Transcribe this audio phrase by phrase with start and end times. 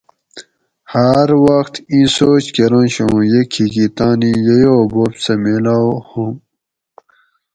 [0.93, 6.33] ھاۤر وخت اِیں سوچ کرنش اوں یہ کھیکی تانی ییو بوب سہ میلاؤ ہوم